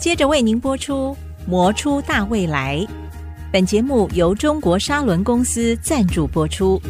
[0.00, 1.14] 接着为您播出
[1.46, 2.78] 《魔出大未来》。
[3.52, 6.80] 本节目由中国沙伦公司赞助播出。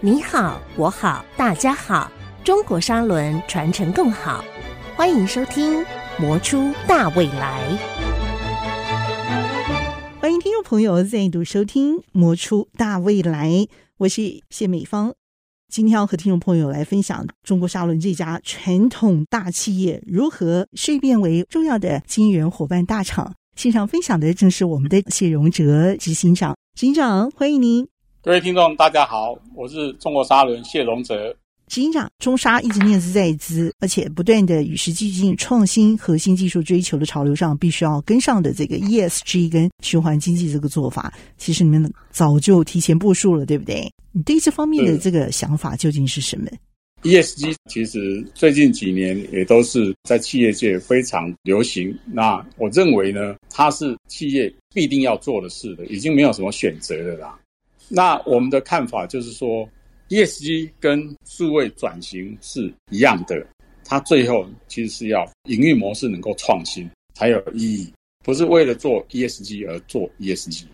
[0.00, 2.10] 你好，我好，大家好，
[2.42, 4.44] 中国沙伦传承更好。
[4.96, 5.80] 欢迎收听
[6.18, 7.62] 《魔出大未来》。
[10.20, 13.48] 欢迎听众朋友再度收听《魔出大未来》，
[13.98, 15.14] 我是谢美芳。
[15.70, 23.34] 今天要和听众朋友来分享中国沙轮这家传统大企业如何蜕变为重要的经营伙伴大厂。
[23.54, 27.86] 现场分享的正是我们的谢荣哲执行长，执行长欢迎您。
[28.22, 31.36] 各位听众，大家好，我是中国沙轮谢荣哲。
[31.68, 43.92] 执行长，中沙一直念兹在兹，而且不断的与时俱进、创新、核心技术追求的潮流上，必须要跟上的这个 ESG 跟循环经济这个做法，其实你们早就提前部署了，对不对？
[44.12, 46.48] 你对这方面的这个想法究竟是什么
[47.02, 51.96] ？ESG 其实最近几年也都是在企业界非常流行。
[52.06, 57.38] 那我认为呢，它是企业必定要做的事的，已经没有什么选择的啦。
[57.88, 59.68] 那我们的看法就是说。
[60.08, 63.46] ESG 跟数位转型是一样的，
[63.84, 67.92] 它最后其实是要营运模式能够创新才有意义，
[68.24, 70.64] 不是为了做 ESG 而做 ESG。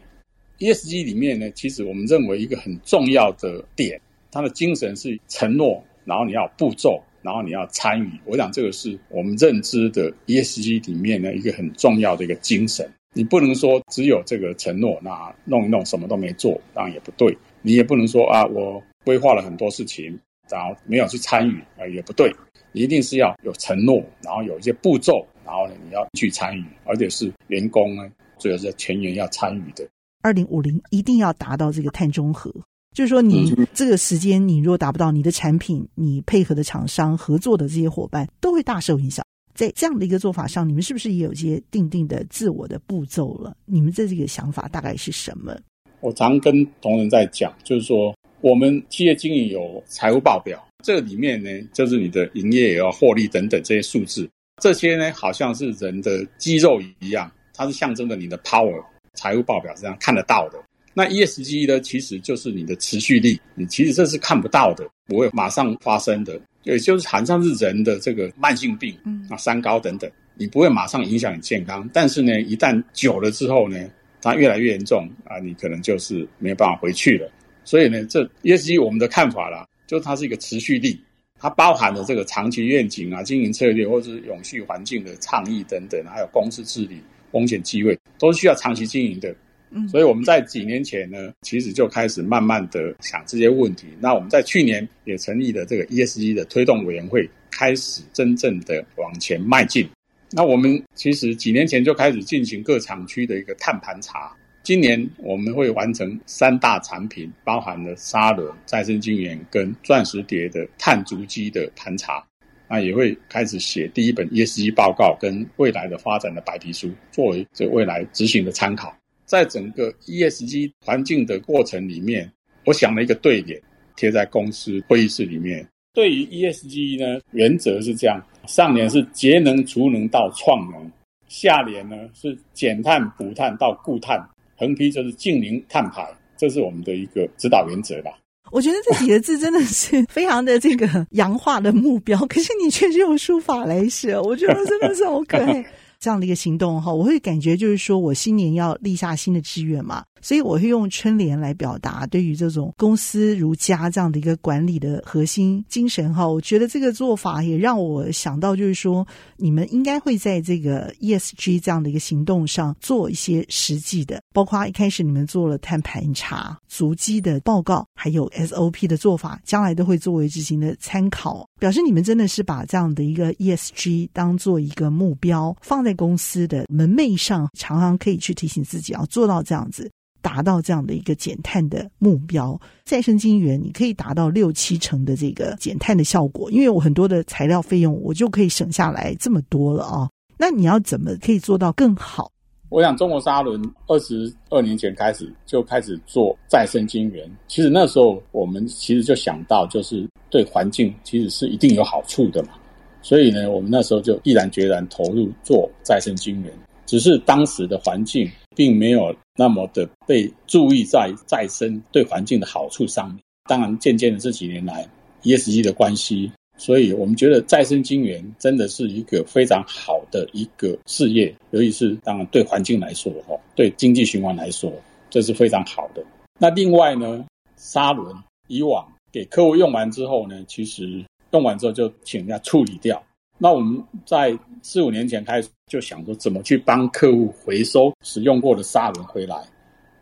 [0.60, 8.08] ESG 里面呢，其实我们认为一个很重要的点，它的精神是承诺，然后你要步骤，然后你要参与。
[8.24, 12.88] 我想这个是我们认知的 ESG 里面呢一个很重要的一个精神。
[13.16, 17.36] 你不能说只有这个承诺，那弄一弄什么都没做，当然也不对。
[17.62, 18.80] 你也不能说啊，我。
[19.05, 22.34] 规划了很多事情，然后没有去参与，啊，也不对。
[22.72, 28.02] 你一定是要有承诺，然后有一些步骤，然后呢，你要去参与，而且是员工呢，
[28.36, 29.88] 最后是全员要参与的。
[30.22, 32.52] 二零五零一定要达到这个碳中和，
[32.92, 39.25] 就是说，你这个时间，你如果达不到，你的产品、你配合的厂商、合作的这些伙伴都会大受影响。
[39.55, 43.56] 在这样的一个做法上，你们是不是也有一些定定的自我的步骤了？
[43.66, 45.56] 你们这这个想法大概是什么？
[46.00, 48.12] 我常跟同仁在讲，就是说。
[48.44, 54.28] 我们企业经营有财务报表，这里面呢，就是你的营业也要获利等等这些数字，
[54.60, 58.84] 这些呢，好像是人的肌肉一样，它是象征着你的 power。
[59.15, 60.59] 财务报表这样看得到的。
[60.93, 73.88] 那 ESG 呢，其实就是你的持续力，你其实这是看不到的，不会马上发生的，也就是好像是人的这个慢性病，嗯啊，三高等等，你不会马上影响你健康，但是呢，一旦久了之后呢，
[74.21, 77.31] 它越来越严重啊，你可能就是没有办法回去了。
[77.64, 81.00] 所以呢，这 ESG 我们的看法啦，就是它是一个持续力，
[81.41, 87.00] 它包含了这个长期愿景啊、经营策略，或者是永续环境的倡议等等，还有公司治理、
[87.32, 89.34] 风险机会，都是需要长期经营的。
[89.70, 93.88] 嗯，所以我们在几年前呢，其实就开始慢慢的想这些问题。
[93.98, 99.88] 那我们在去年也成立了这个 ESG 的推动委员会，开始真正的往前迈进。
[100.30, 104.32] 那我们其实几年前就开始进行各厂区的一个碳盘查。
[104.64, 112.25] 今年我们会完成三大产品，包含了砂轮再生晶圆跟钻石碟的碳足迹的盘查，
[112.66, 118.97] 那也会开始写第一本 ESG 报告跟未来的发展的白皮书，作为这未来执行的参考。
[119.26, 122.32] 在整个 ESG 环境的过程里面，
[122.64, 123.60] 我想了一个对联，
[123.97, 125.69] 贴在公司会议室里面。
[125.92, 130.91] 对于 ESG 呢，原则是这样：上联是节能储能到创能，
[131.28, 134.19] 下联呢是减碳补碳到固碳。
[134.56, 136.06] 横批就是近邻看牌，
[136.37, 138.10] 这是我们的一个指导原则吧。
[138.50, 145.65] 我觉得这几个字真的是 非常的这个洋化的目标，可是你却是用书法来写，我觉得真的是好可爱。
[145.98, 150.04] 这样的一个行动哈，我会感觉就是说我新年要立下新的志愿嘛。
[150.24, 179.91] 所以我会用春联来表达对于这种公司如家这样的一个管理的核心精神哈，我觉得这个做法也让我想到，就是说你们应该会在这个 ESG 这样的一个行动上做一些实际的，包括一开始你们做了碳盘查、足迹的报告，还有 SOP 的做法，将来都会作为执行的参考，表示你们真的是把这样的一个 ESG 当做一个目标放在公司的门楣上，常常可以去提醒自己要做到这样子。
[180.24, 190.09] 达到这样的一个减碳的目标，再生晶圆你可以达到六七成的这个减碳的效果，因为我很多的材料费用，我就可以省下来这么多了啊。
[190.38, 192.32] 那你要怎么可以做到更好？
[192.71, 202.54] 我想中国沙伦二十二年前开始就开始做再生晶圆，其实那时候我们其实就想到，就是对环境其实是一定有好处的嘛，
[203.03, 206.50] 所以呢，我们那时候就毅然决然投入做再生晶圆。
[206.86, 213.19] 只是当时的环境并没有那么的被注意在再生对环境的好处上面。
[213.48, 214.89] 当然，渐渐的这几年来
[215.22, 224.72] ，ESG 的关系，所以我们觉得再生晶圆真的是一个非常好的一个事业，尤其是当然对环境来说，哈，对经济循环来说，
[225.10, 226.03] 这是非常好的。
[226.39, 227.25] 那另外呢，
[227.57, 228.16] 砂轮
[228.48, 233.03] 以往给客户用完之后呢，其实用完之后就请人家处理掉。
[233.44, 239.36] 那我们在四五年前开始就想说，怎么去帮客户回收使用过的砂轮回来。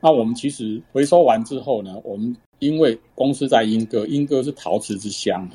[0.00, 5.50] 那我们其实回收完之后呢，我们因为公司在莺歌，莺歌是陶瓷之乡，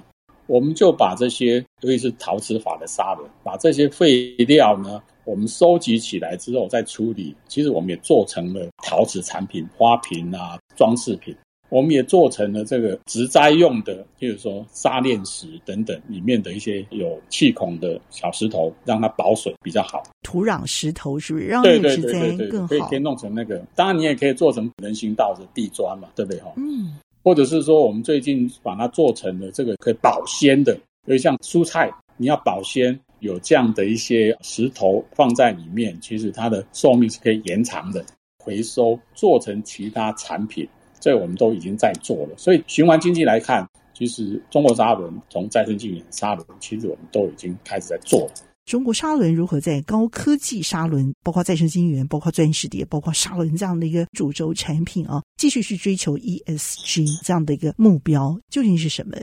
[0.48, 11.34] 我们就把这些，尤其是陶瓷法的砂轮，把这些废料呢，我们收集起来之后再处理，其实我们也做成了陶瓷产品、花瓶啊、装饰品。
[11.70, 20.04] 我们也做成了这个植栽用的，譬如说沙炼石等等，里面的一些有气孔的小石头，让它保水比较好。
[20.24, 22.68] 土壤石头是不是让那个植栽更好？
[22.68, 26.54] 可以可以弄成那个，当然你也可以做成人行道的地砖嘛，对不对哈？
[26.58, 26.98] 嗯。
[27.24, 38.06] 或者是说，我们最近把它做成了这个可以保鲜的，因为像蔬菜你要保鲜，有这样的一些石头放在里面，其实它的寿命是可以延长的。
[38.38, 40.66] 回收做成其他产品。
[41.00, 48.32] 这我们都已经在做了，所以循环经济来看，其实中国沙轮从再生晶圆、砂轮，其实我们都已经开始在做了。
[48.66, 59.16] 中国砂轮如何在高科技砂轮，包括再生晶圆、包括钻石碟、包括砂轮这样的一个主轴产品啊，继续去追求 ESG 这样的一个目标，究竟是什么？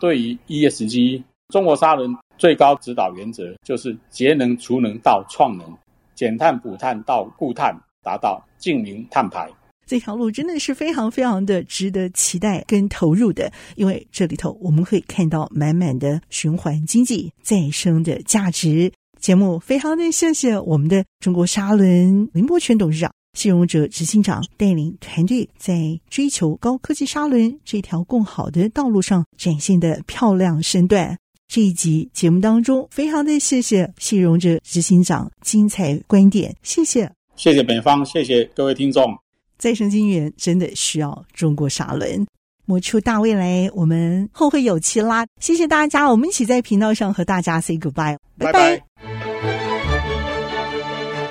[0.00, 5.66] 对于 ESG，中国砂轮最高指导原则就是节能储能到创能，
[6.14, 9.50] 减碳补碳到固碳，达到净零碳排。
[9.86, 18.92] 这条路真的是非常非常的值得期待跟投入的，因为这里头我们可以看到满满的循环经济再生的价值。
[19.20, 31.16] 节目非常的谢谢我们的中国砂轮林伯全董事长、谢荣哲执行长带领团队在追求高科技砂轮这条更好的道路上展现的漂亮身段。
[31.48, 39.25] 这一集节目当中，非常的谢谢谢荣哲执行长精彩观点，谢谢，谢谢北方，谢谢各位听众。
[39.58, 42.26] 再生晶圆真的需要中国砂轮，
[42.66, 43.68] 磨出大未来。
[43.74, 45.26] 我们后会有期啦！
[45.40, 48.82] 谢谢大家，我们一起在频道上和大家 say goodbye，拜拜。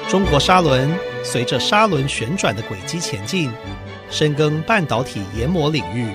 [0.09, 0.89] 中国砂轮
[1.23, 3.51] 随着砂轮旋转的轨迹前进，
[4.09, 6.07] 深耕半导体研磨领域，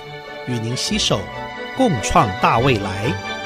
[0.49, 1.21] 与您携手
[1.77, 3.40] 共创大未来。